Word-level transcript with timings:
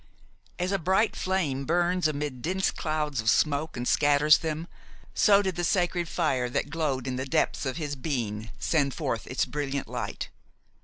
As 0.57 0.71
a 0.71 0.79
bright 0.79 1.15
flame 1.15 1.63
burns 1.63 2.07
amid 2.07 2.41
dense 2.41 2.71
clouds 2.71 3.21
of 3.21 3.29
smoke 3.29 3.77
and 3.77 3.87
scatters 3.87 4.39
them, 4.39 4.67
so 5.13 5.43
did 5.43 5.55
the 5.57 5.63
sacred 5.63 6.07
fire 6.09 6.49
that 6.49 6.71
glowed 6.71 7.05
in 7.05 7.17
the 7.17 7.25
depths 7.27 7.67
of 7.67 7.77
his 7.77 7.95
being 7.95 8.49
send 8.57 8.95
forth 8.95 9.27
its 9.27 9.45
brilliant 9.45 9.87
light. 9.87 10.29